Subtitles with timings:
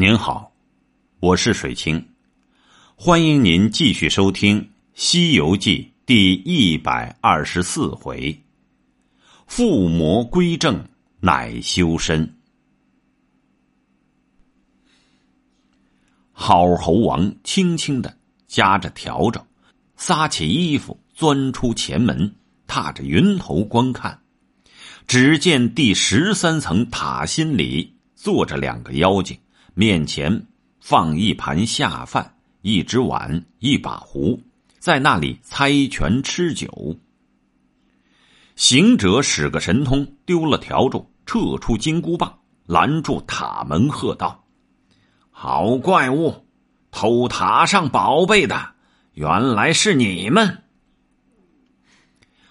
[0.00, 0.52] 您好，
[1.18, 2.10] 我是水清，
[2.94, 4.62] 欢迎您继续收听
[4.94, 8.40] 《西游记》第一百二十四回：
[9.48, 10.88] 附魔归正，
[11.18, 12.32] 乃修身。
[16.30, 19.44] 好猴王轻轻的夹着笤帚，
[19.96, 22.32] 撒起衣服，钻出前门，
[22.68, 24.16] 踏着云头观看。
[25.08, 29.36] 只见第十三层塔心里坐着两个妖精。
[29.78, 30.44] 面前
[30.80, 34.42] 放一盘下饭，一只碗，一把壶，
[34.80, 36.96] 在那里猜拳吃酒。
[38.56, 44.42] 行者使个神通，丢了笤帚，撤出金箍棒，拦住塔门，喝道
[45.30, 46.44] ：“好怪物，
[46.90, 48.72] 偷塔上宝贝的，
[49.12, 50.64] 原来是你们！”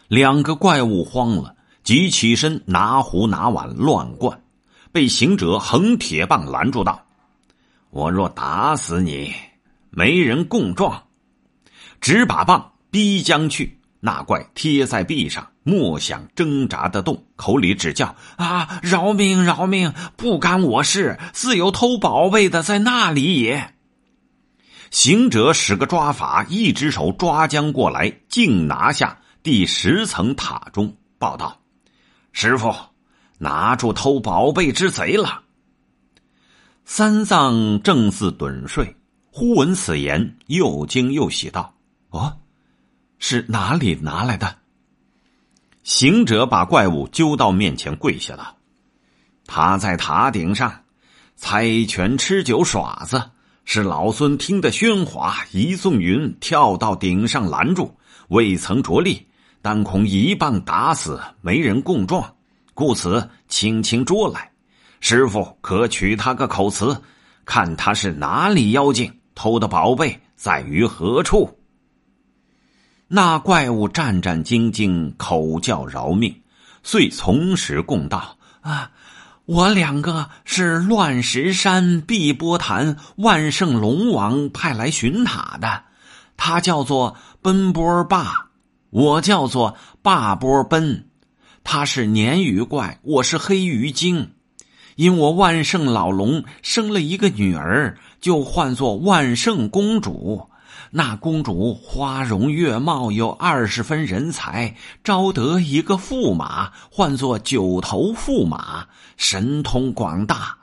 [0.07, 4.41] 两个怪物慌了，急起身拿壶拿碗乱灌，
[4.93, 7.03] 被行者横铁棒拦住道。
[7.89, 9.33] 我若打死你，
[9.89, 11.03] 没人供状。
[11.99, 19.93] 只把棒逼将去，那怪贴在壁上，莫想挣扎得动，口里只叫：“啊，饶命，饶命！
[20.15, 23.73] 不干我事，自有偷宝贝的在那里也。”
[24.91, 31.59] 行者使个抓法，一只手抓将过来，竟拿下第十层塔中，报道
[32.31, 32.73] ：“师傅，
[33.39, 35.41] 拿住偷宝贝之贼了。”
[36.89, 38.95] 三藏正似盹睡，
[39.29, 41.75] 忽闻此言，又惊又喜道
[42.11, 42.37] ：“哦，
[43.19, 44.55] 是哪里拿来的？”
[45.83, 48.55] 行者把怪物揪到面前，跪下道
[49.45, 50.85] ：“他在塔顶上
[51.35, 53.21] 猜拳吃酒耍子，
[53.65, 57.93] 是老孙听得喧哗，一纵云跳到顶上拦住，
[58.29, 59.27] 未曾着力，
[59.61, 62.33] 但恐一棒打死，没人供状，
[62.73, 64.49] 故此轻轻捉来。”
[64.99, 67.01] 师傅可取他个口词，
[67.45, 71.59] 看他是哪里妖精，偷的宝贝在于何处？
[73.07, 76.41] 那怪物战战兢兢，口叫饶命，
[76.83, 78.91] 遂从实供道：“啊，
[79.45, 85.83] 我两个是乱石山碧波潭万圣龙王派来寻塔的，
[86.35, 88.49] 他叫做奔波霸，
[88.89, 91.07] 我叫做霸波奔，
[91.63, 94.31] 他是鲶鱼怪，我是黑鱼精。”
[94.97, 100.49] 因我万圣老龙生了一个女儿，就唤作万圣公主。
[100.89, 108.87] 那公主花容月貌，有二十分人才，招得一个驸马，唤作九头驸马，
[109.17, 110.57] 神通广大。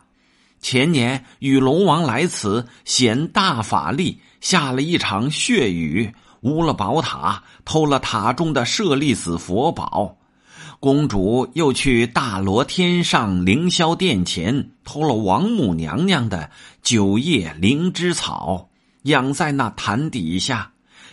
[0.61, 10.17] 前年与龙王来此，显大法力，下了一场血雨，污了宝塔，偷了塔中的舍利子佛宝。
[10.84, 16.50] 公主又去大罗天上凌霄殿前偷了王母娘娘的
[16.83, 18.69] 九叶灵芝草，
[19.05, 20.73] 养在那坛底下，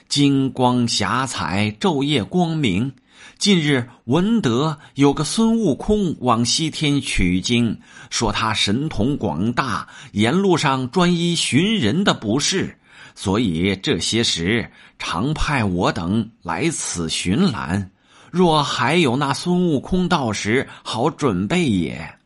[0.09, 2.91] 金光霞彩，昼夜光明。
[3.37, 7.79] 近日闻得有个孙悟空往西天取经，
[8.09, 12.77] 说他神通广大，沿路上专一寻人的不是，
[13.15, 17.89] 所以这些时常派我等来此寻览。
[18.31, 22.17] 若还有那孙悟空到时，好准备也。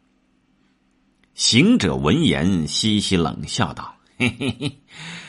[1.34, 4.80] 行者闻言，嘻嘻冷笑道：“嘿嘿嘿，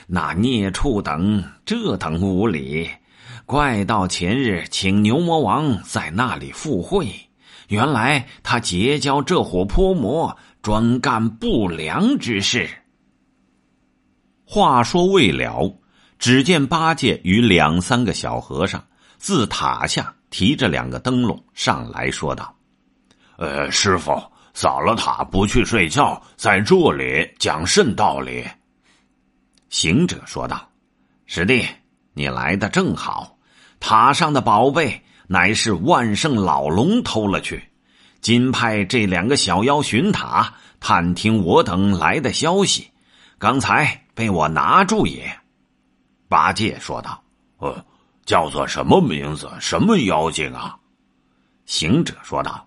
[0.06, 2.90] 那孽畜等这等无礼，
[3.46, 7.08] 怪到前日请牛魔王在那里赴会，
[7.68, 12.68] 原来他结交这伙泼魔，专干不良之事。”
[14.44, 15.74] 话说未了，
[16.18, 18.84] 只见八戒与两三个小和尚
[19.16, 20.14] 自塔下。
[20.30, 22.54] 提着两个灯笼上来说道
[23.38, 24.12] ：“呃，师傅
[24.54, 28.44] 扫了塔不去睡觉，在这里讲甚道理？”
[29.70, 30.68] 行者说道
[31.26, 31.66] ：“师弟，
[32.14, 33.38] 你来的正好。
[33.80, 37.62] 塔上的宝贝乃是万圣老龙偷了去，
[38.20, 42.90] 今派这两个小妖寻塔，探听我等来的消息。
[43.38, 45.38] 刚才被我拿住也。”
[46.28, 47.22] 八戒说道
[47.58, 47.84] ：“呃。”
[48.26, 49.48] 叫做什么名字？
[49.60, 50.76] 什么妖精啊？
[51.64, 52.66] 行者说道：“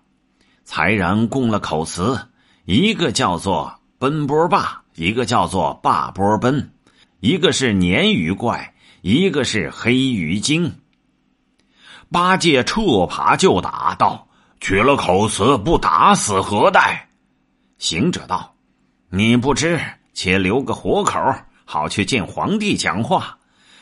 [0.64, 2.18] 才然供了口词，
[2.64, 6.72] 一个叫做奔波霸，一个叫做霸波奔，
[7.20, 10.80] 一个是鲶鱼怪，一个是黑鱼精。”
[12.10, 14.28] 八戒撤爬就打道
[14.60, 17.08] ：“取了口词不打死何待？”
[17.76, 18.54] 行者道
[19.10, 19.78] ：“你不知，
[20.14, 21.20] 且留个活口，
[21.64, 23.36] 好去见皇帝讲话。”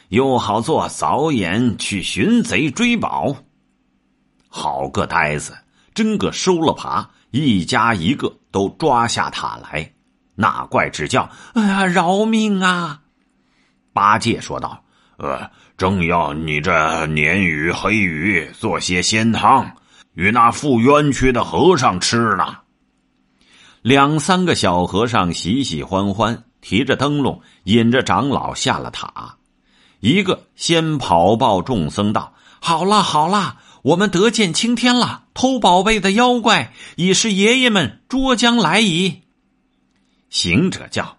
[0.09, 3.37] 又好做早眼去寻贼追宝，
[4.49, 5.57] 好个呆子！
[5.95, 9.93] 真个收了爬，一家一个都抓下塔来。
[10.35, 13.01] 那怪只叫：“哎呀，饶命啊！”
[13.93, 14.83] 八戒说道
[15.19, 16.73] ：“呃，正要你这
[17.07, 19.71] 鲶鱼、黑鱼做些鲜汤，
[20.15, 22.59] 与那负冤屈的和尚吃呢。”
[23.83, 29.38] 两三个小和尚喜喜欢欢，提着灯笼，引着长老下了塔。
[30.01, 35.25] 一个先跑报众僧道：“好了好了，我们得见青天了！
[35.35, 39.23] 偷宝贝的妖怪已是爷爷们捉将来矣。”
[40.31, 41.19] 行者叫：“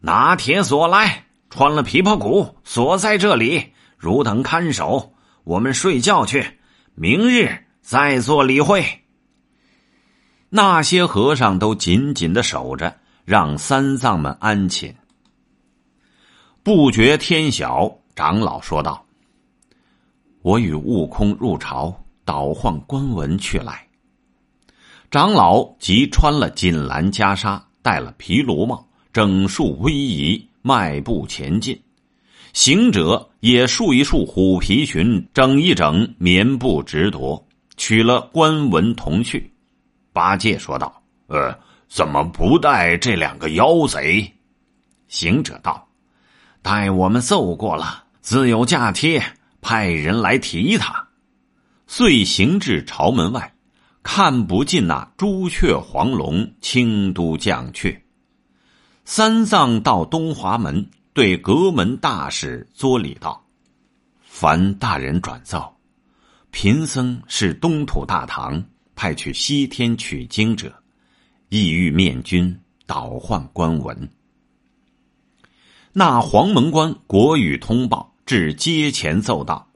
[0.00, 5.14] 拿铁锁来，穿了琵琶骨，锁在这里，汝等看守。
[5.44, 6.58] 我们睡觉去，
[6.94, 9.02] 明日再做理会。”
[10.50, 14.94] 那些和尚都紧紧的守着，让三藏们安寝。
[16.62, 19.04] 不觉天晓，长老说道
[20.42, 21.94] ：“我与悟空入朝，
[22.24, 23.86] 倒换官文去来。”
[25.10, 31.80] 长老即穿了锦蓝袈裟，戴了毗卢帽，整束威仪，迈步前进。
[32.52, 37.44] 行者也束一束虎皮裙，整一整棉布直夺，
[37.76, 39.52] 取了官文同去。
[40.12, 41.52] 八戒说道：“呃，
[41.88, 44.32] 怎么不带这两个妖贼？”
[45.08, 45.88] 行者道
[46.62, 49.22] ：“待我们奏过了，自有驾帖
[49.60, 51.08] 派人来提他。”
[51.86, 53.54] 遂行至朝门外，
[54.02, 58.00] 看不尽那朱雀黄龙、青都将阙。
[59.04, 63.44] 三藏到东华门，对阁门大使作礼道
[64.24, 65.76] ：“凡大人转奏，
[66.50, 68.64] 贫僧是东土大唐。”
[68.96, 70.72] 派去西天取经者，
[71.50, 74.08] 意欲面君倒换官文。
[75.92, 79.68] 那黄门官国语通报至阶前奏道：“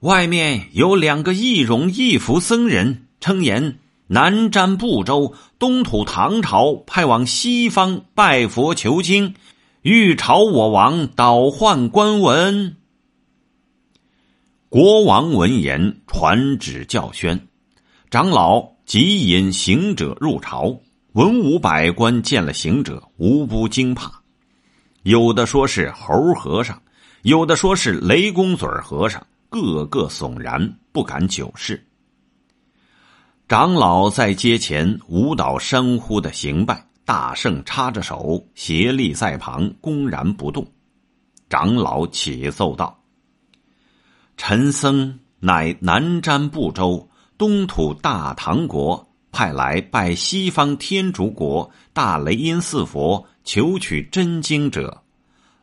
[0.00, 9.34] 外面有两个易容易服僧人，称言南瞻部洲东土唐朝派往西方拜佛求经，
[9.82, 12.76] 欲朝我王倒换官文。”
[14.70, 17.48] 国王闻言，传旨教宣。
[18.10, 20.80] 长老即引行者入朝，
[21.12, 24.22] 文武百官见了行者，无不惊怕。
[25.02, 26.82] 有的说是猴和尚，
[27.28, 31.86] 有的说是雷公嘴和尚，个个悚然，不敢久视。
[33.46, 40.66] 长老在阶前舞蹈山呼的行拜，大圣插着手，斜立在旁，公然不动。
[41.50, 42.98] 长老起奏道
[44.38, 55.02] ：“陈僧乃南瞻部洲。”东土大唐国派来拜西方天竺国大雷音寺佛求取真经者，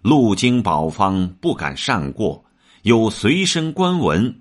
[0.05, 2.45] 路经宝方不敢擅过，
[2.83, 4.39] 有随身官文，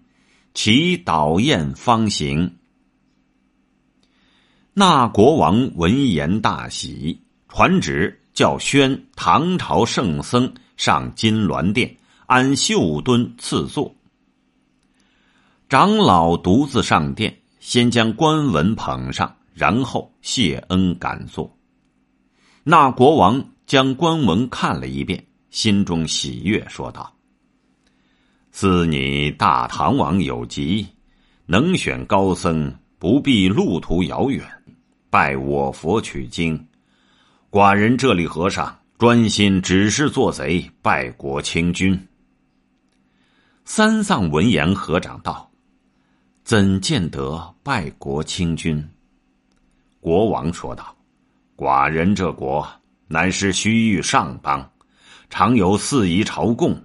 [0.53, 2.57] 其导宴方行。
[4.75, 7.19] 那国王闻言大喜，
[7.49, 11.97] 传旨叫宣唐朝圣僧上金銮殿，
[12.27, 13.95] 安绣墩赐座。
[15.71, 21.57] 长老独自上殿，先将官文捧上，然后谢恩感坐。
[22.65, 27.15] 那国王将官文看了一遍，心中喜悦，说道
[28.51, 30.85] ：“自你大唐王有疾，
[31.47, 34.45] 能选高僧，不必路途遥远，
[35.11, 36.67] 拜我佛取经。
[37.53, 41.97] 寡人这里和尚专心只是做贼，拜国清君。”
[43.65, 45.49] 三藏闻言，合掌道。
[46.43, 48.85] 怎见得拜国清君？
[50.01, 50.93] 国王说道
[51.57, 52.69] ：“寡人这国
[53.07, 54.69] 乃是西域上邦，
[55.37, 56.81] 常有四夷朝贡，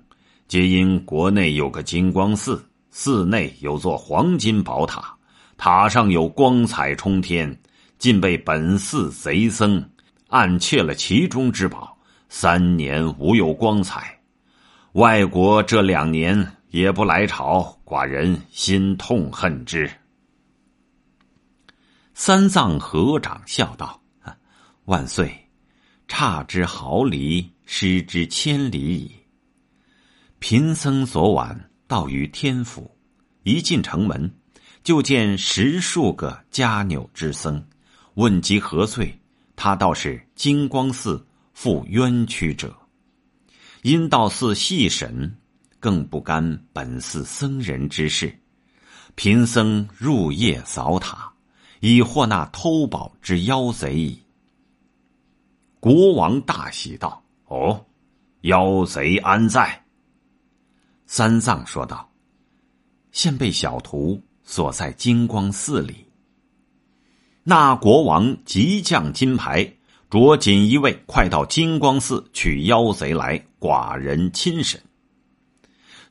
[0.47, 5.15] 皆因国内有个金光寺，寺内有座黄金宝塔，
[5.55, 7.55] 塔上有光彩冲天，
[7.99, 9.87] 竟被本寺贼僧
[10.29, 11.95] 暗窃了其中之宝，
[12.27, 14.19] 三年无有光彩。
[14.93, 16.35] 外国这两年。”
[16.69, 19.89] 也不来朝，寡人心痛恨之。
[22.13, 23.99] 三藏合掌笑道
[24.85, 25.35] ：“万岁，
[26.07, 29.11] 差之毫厘，失之千里矣。
[30.39, 32.97] 贫僧昨晚到于天府，
[33.43, 34.33] 一进城门，
[34.83, 37.63] 就见十数个家纽之僧，
[38.15, 39.15] 问及何罪，
[39.55, 41.23] 他倒是金光寺
[41.53, 42.75] 负冤屈者，
[43.83, 45.37] 因到寺细审。”
[45.79, 48.37] 更不甘本寺僧人之事，
[49.15, 51.31] 贫僧入夜扫塔，
[51.79, 54.19] 已获那偷宝之妖贼矣。
[55.79, 57.85] 国王大喜道：“哦，
[58.41, 59.83] 妖贼安在？”
[61.05, 62.09] 三藏说道
[63.11, 66.05] ：“现被小徒锁在金光寺里。”
[67.43, 69.73] 那国王急降金牌，
[70.09, 74.79] 着锦衣卫快到金光寺取妖贼来，寡人亲审。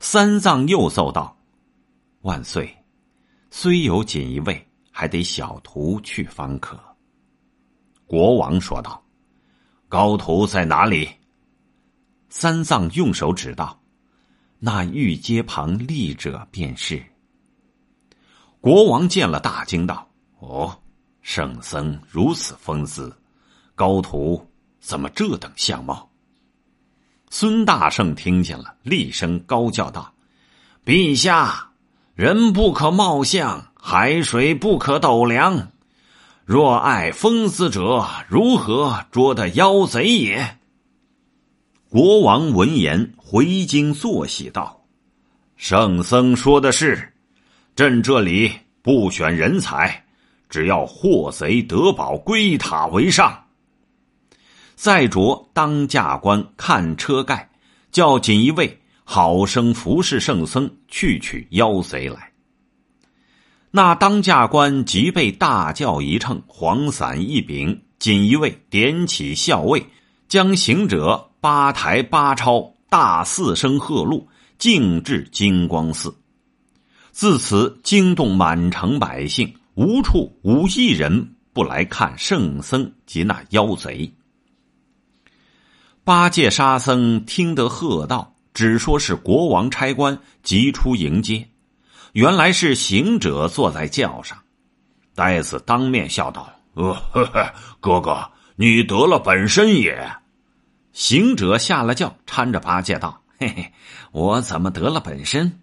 [0.00, 1.36] 三藏又奏道
[2.22, 2.76] ：“万岁，
[3.50, 6.78] 虽有锦衣卫，还得小徒去方可。”
[8.06, 9.00] 国王说道
[9.88, 11.08] ：“高徒在哪里？”
[12.30, 13.80] 三藏用手指道
[14.60, 17.02] ：“那玉阶旁立者便是。”
[18.60, 20.08] 国王见了，大惊道
[20.40, 20.78] ：“哦，
[21.22, 23.16] 圣僧如此风姿，
[23.74, 24.46] 高徒
[24.80, 26.10] 怎么这等相貌？”
[27.30, 30.12] 孙大圣听见了，厉声高叫道
[30.84, 31.70] ：“陛下，
[32.14, 35.70] 人不可貌相，海水不可斗量。
[36.44, 40.58] 若爱风姿者，如何捉得妖贼也？”
[41.90, 44.84] 国王闻言回京作喜道
[45.56, 47.14] ：“圣僧说的是。”
[47.74, 48.52] 朕这里
[48.82, 50.04] 不选人才，
[50.50, 53.46] 只要获贼得宝归塔为上。
[54.74, 57.48] 再着当驾官看车盖，
[57.90, 62.32] 叫锦衣卫好生服侍圣僧去取妖贼来。
[63.70, 69.86] 那当驾官即被大轿一乘，黄伞一柄，锦衣卫点起校尉，
[70.28, 74.28] 将行者八抬八抄，大四声喝路，
[74.58, 76.14] 径至金光寺。
[77.12, 84.12] 自此惊动满城百姓，无处无一人不来看圣僧及那妖贼。
[86.02, 91.48] 八戒、沙僧听得喝道，只说是国王差官急出迎接，
[92.14, 94.36] 原来是行者坐在轿上。
[95.14, 100.10] 呆子当面笑道：“呃，呵呵，哥哥，你得了本身也。”
[100.98, 103.72] 行者下了轿，搀着八戒道：“嘿嘿，
[104.10, 105.60] 我怎么得了本身？”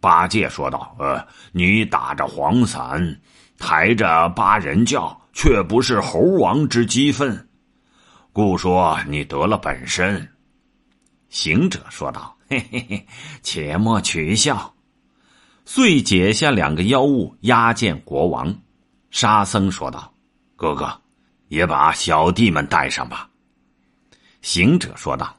[0.00, 3.18] 八戒说道：“呃，你打着黄伞，
[3.58, 7.48] 抬着八人轿，却不是猴王之积分，
[8.34, 10.28] 故说你得了本身。”
[11.30, 13.06] 行者说道：“嘿嘿嘿，
[13.42, 14.74] 且莫取笑。”
[15.64, 18.54] 遂解下两个妖物押见国王。
[19.10, 20.12] 沙僧说道
[20.54, 21.00] ：“哥哥，
[21.48, 23.26] 也把小弟们带上吧。”
[24.46, 25.36] 行者说道：“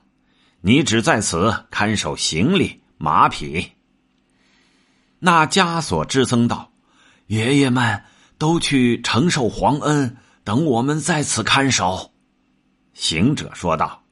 [0.60, 3.72] 你只在此看守行李、马匹。”
[5.18, 6.74] 那枷锁之僧道
[7.28, 8.04] ：“爷爷们
[8.38, 12.12] 都去承受皇恩，等我们在此看守。”
[12.94, 14.04] 行者说道：“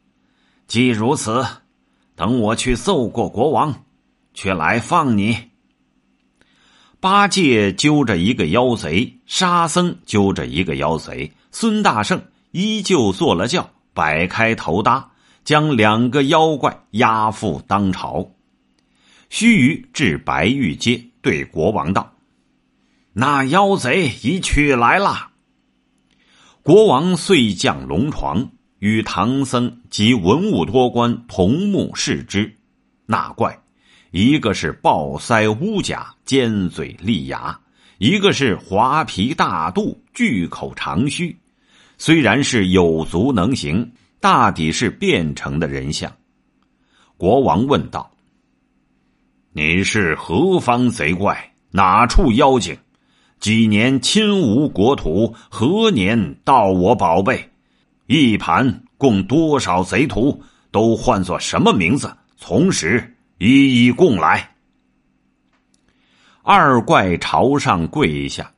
[0.66, 1.46] 既如此，
[2.16, 3.84] 等我去奏过国王，
[4.34, 5.52] 却来放你。”
[7.02, 15.10] 八戒揪着一个妖贼，沙僧揪着一个妖贼，孙大圣依旧坐了轿，摆开头搭，
[15.44, 18.30] 将两个妖怪押赴当朝。
[19.30, 22.14] 须臾至白玉阶，对国王道
[23.14, 25.32] ：“那妖贼已取来了。”
[26.62, 28.50] 国王遂降龙床，
[28.80, 32.56] 与唐僧及文武多官同目视之。
[33.06, 33.60] 那怪，
[34.12, 37.60] 一个是暴腮乌甲、尖嘴利牙；
[37.98, 41.38] 一个是滑皮大肚、巨口长须。
[41.98, 46.12] 虽然是有足能行，大抵是变成的人相。
[47.18, 48.12] 国王问道。
[49.54, 51.54] 你是何方贼怪？
[51.72, 52.78] 哪处妖精？
[53.40, 55.34] 几年侵吴国土？
[55.50, 57.50] 何年盗我宝贝？
[58.08, 60.44] 一盘共多少贼徒？
[60.72, 62.14] 都唤作什么名字？
[62.38, 64.52] 从实一一供来。
[66.44, 68.52] 二怪朝上跪下，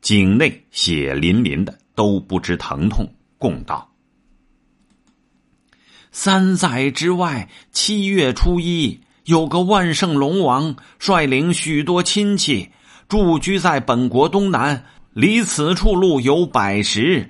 [0.00, 3.12] 颈内血淋淋的，都不知疼痛。
[3.38, 3.90] 供道：
[6.12, 9.00] 三载之外，七月初一。
[9.24, 12.70] 有个万圣龙王率领许多亲戚
[13.08, 17.28] 驻居在本国东南，离此处路有百十，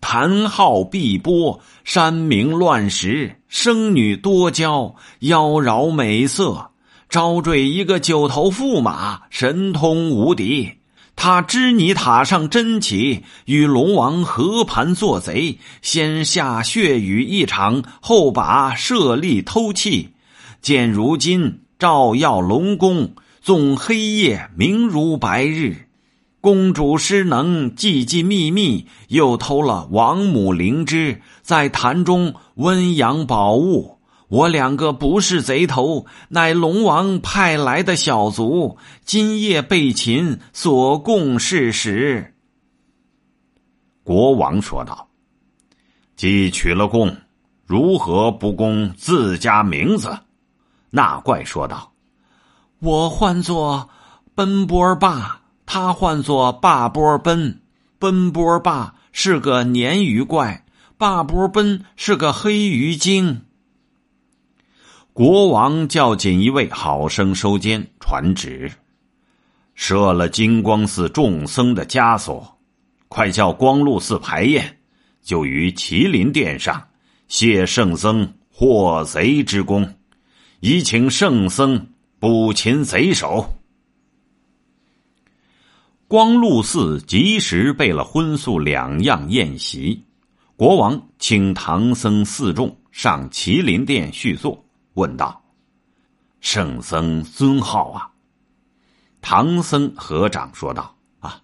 [0.00, 6.70] 谈号碧波，山明乱石，生女多娇，妖娆美色，
[7.10, 10.77] 招赘一个九头驸马，神通无敌。
[11.20, 20.10] 他知你塔上真起，与龙王合盘做贼，先下血雨一场，后把舍利偷气。
[20.62, 25.88] 见如今照耀龙宫，纵黑夜明如白日。
[26.40, 33.97] 公主失能，寂寂秘密，又偷了王母灵芝，在坛中温养宝物。
[34.28, 42.34] 我两个不是贼头，乃龙王派来的小卒，今夜被擒，所供事实。
[44.04, 45.08] 国王说道
[46.14, 47.16] ：“既取了供，
[47.64, 50.18] 如何不供自家名字？”
[50.90, 51.92] 那怪说道
[52.80, 53.88] ：“我唤作
[54.34, 57.62] 奔波霸，他唤作霸波奔。
[57.98, 60.64] 奔波霸是个鲶鱼怪，
[60.96, 63.42] 霸波奔是个黑鱼精。
[65.18, 68.70] 国王叫锦衣卫好生收监，传旨，
[69.74, 72.56] 设了金光寺众僧的枷锁，
[73.08, 74.78] 快叫光禄寺排宴，
[75.20, 76.86] 就于麒麟殿上
[77.26, 79.92] 谢圣僧获贼之功，
[80.60, 81.88] 以请圣僧
[82.20, 83.54] 捕擒贼首。
[86.06, 90.00] 光禄寺及时备了荤素两样宴席，
[90.54, 94.64] 国王请唐僧四众上麒麟殿叙坐。
[94.98, 95.40] 问道
[96.42, 98.10] ：“圣僧尊号啊？”
[99.22, 101.40] 唐僧合掌说道：“啊，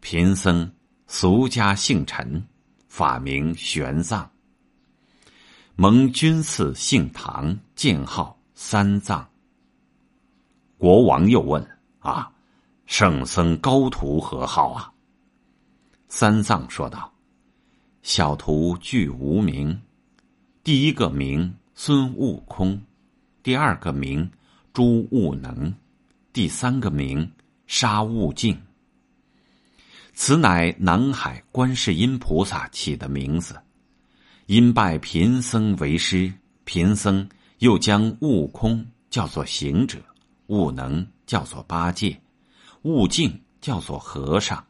[0.00, 0.68] 贫僧
[1.06, 2.44] 俗家姓陈，
[2.88, 4.26] 法名玄奘。
[5.76, 9.28] 蒙君赐姓唐，建号三藏。”
[10.78, 11.64] 国王又问
[12.00, 12.32] ：“啊，
[12.86, 14.92] 圣僧高徒何号啊？”
[16.08, 17.12] 三藏说道
[18.02, 19.80] ：“小徒具无名，
[20.64, 22.80] 第一个名孙悟空。”
[23.46, 24.28] 第二个名
[24.72, 25.72] 朱悟能，
[26.32, 27.30] 第三个名
[27.68, 28.60] 沙悟净。
[30.14, 33.56] 此乃南海观世音菩萨起的名字。
[34.46, 36.34] 因拜贫僧为师，
[36.64, 37.28] 贫僧
[37.60, 40.00] 又将悟空叫做行者，
[40.48, 42.20] 悟能叫做八戒，
[42.82, 44.66] 悟净叫做和尚。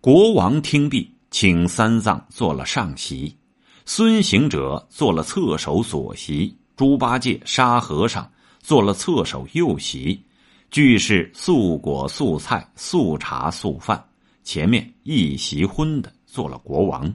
[0.00, 3.36] 国王听毕，请三藏做了上席，
[3.84, 6.58] 孙行者做了侧首左席。
[6.76, 8.30] 猪八戒、沙和尚
[8.60, 10.22] 做了侧手右席，
[10.70, 14.04] 俱是素果、素菜、素茶、素饭。
[14.44, 17.12] 前面一席荤的做了国王，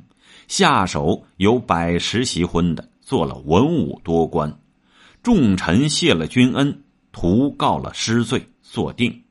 [0.48, 4.60] 下手有百十席荤的做了文武多官。
[5.22, 9.22] 众臣谢了君恩，图告了失罪，坐定。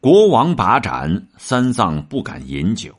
[0.00, 2.94] 国王把盏，三藏不敢饮酒，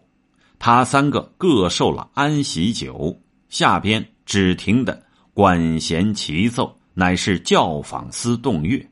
[0.57, 5.02] 他三个各受了安喜酒，下边只停的。
[5.33, 8.87] 管弦齐奏，乃是教坊司动乐。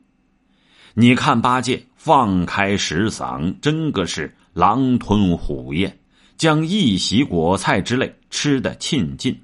[0.94, 5.96] 你看八戒放开石嗓，真个是狼吞虎咽，
[6.36, 9.40] 将一席果菜之类吃得沁尽。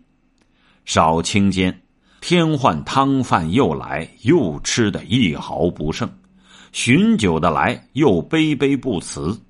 [0.84, 1.80] 少清间，
[2.20, 6.10] 添换汤饭又来，又吃得一毫不剩。
[6.72, 9.40] 寻酒的来，又杯杯不辞。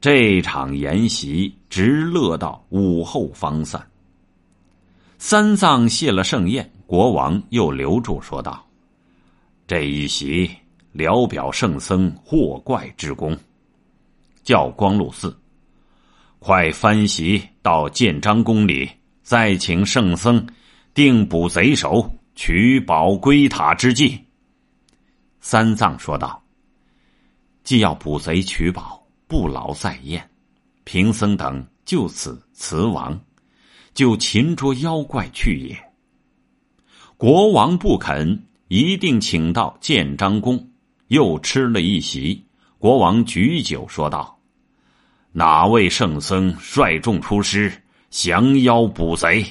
[0.00, 3.86] 这场筵席直乐到午后方散。
[5.18, 8.66] 三藏谢了盛宴，国王又留住说道
[9.66, 10.50] ：“这一席
[10.92, 13.36] 聊表圣僧惑怪之功，
[14.42, 15.34] 叫光禄寺
[16.38, 18.90] 快翻席到建章宫里，
[19.22, 20.46] 再请圣僧
[20.92, 24.20] 定捕贼首，取宝归塔之计。”
[25.40, 26.42] 三藏说道
[27.64, 30.28] ：“既要捕贼取宝，不劳再宴，
[30.84, 33.18] 贫僧等就此辞王。”
[33.94, 35.92] 就擒捉妖怪去也。
[37.16, 40.68] 国王不肯，一定请到建章宫，
[41.06, 42.44] 又吃了一席。
[42.78, 44.38] 国王举酒说道
[45.32, 47.72] ：“哪位圣僧率众出师
[48.10, 49.46] 降妖捕贼？”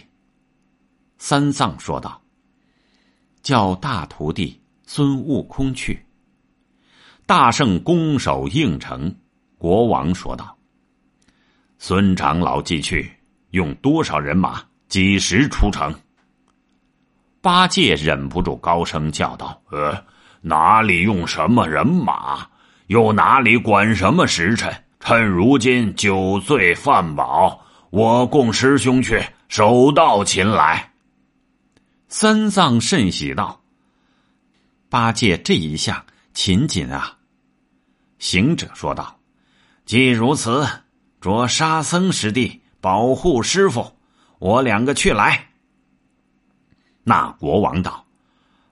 [1.18, 2.22] 三藏说道
[3.42, 6.06] ：“叫大徒弟孙悟空去。”
[7.26, 9.16] 大圣拱手应承。
[9.58, 10.58] 国王说道
[11.80, 13.10] ：“孙长老即去。”
[13.54, 14.63] 用多少人马？
[14.88, 15.94] 几时出城？
[17.39, 19.96] 八戒忍不住高声叫道：“呃，
[20.42, 22.48] 哪里用什么人马？
[22.88, 24.74] 又哪里管什么时辰？
[25.00, 30.92] 趁如今酒醉饭饱，我供师兄去，手到擒来。”
[32.10, 33.62] 三藏甚喜道
[34.89, 37.20] ：“八戒这一下勤谨啊！”
[38.18, 39.20] 行者说道
[39.86, 40.68] ：“既如此，
[41.22, 43.96] 着沙僧师弟。”保护师傅，
[44.39, 45.41] 我两个去来。
[47.06, 48.06] 那国王道：“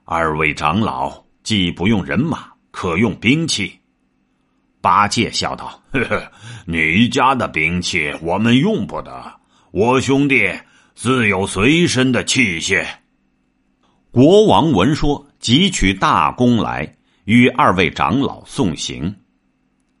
[0.04, 3.80] 二位长老既不用人马，可用兵器。”
[4.82, 6.30] 八戒笑道：“呵呵，
[6.66, 9.32] 你家的兵器我们用不得，
[9.70, 10.46] 我兄弟
[10.94, 12.86] 自有随身的器械。”
[14.12, 19.16] 国王闻说，即取大弓来，与二位长老送行。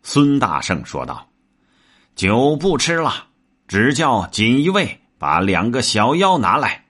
[0.02, 1.26] 孙大圣说道
[2.14, 3.28] ：“酒不吃了。”
[3.72, 6.84] 只叫锦衣卫把两个小妖拿来，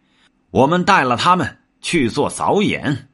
[0.50, 3.08] 我们带了他们去做扫眼。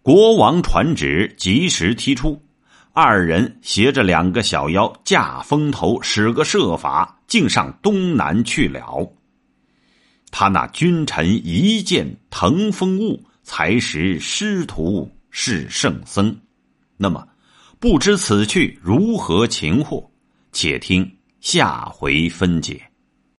[0.00, 2.40] 国王传旨，及时提出，
[2.92, 9.12] 二人携着两个小妖驾风头，使个设法，竟上东南去了。
[10.30, 16.38] 他那君臣一见腾风雾，才识师徒是圣僧。
[16.96, 17.26] 那么，
[17.80, 20.08] 不知此去如何擒获？
[20.52, 21.15] 且听。
[21.48, 22.90] 下回分解。